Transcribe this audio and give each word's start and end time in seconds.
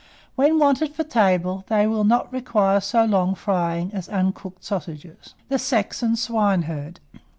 When 0.35 0.57
wanted 0.57 0.95
for 0.95 1.03
table, 1.03 1.63
they 1.67 1.85
will 1.85 2.05
not 2.05 2.33
require 2.33 2.81
so 2.81 3.05
long 3.05 3.35
frying 3.35 3.93
as 3.93 4.09
uncooked 4.09 4.63
sausages. 4.63 5.35
THE 5.47 5.59
SAXON 5.59 6.15
SWINEHERD. 6.15 6.99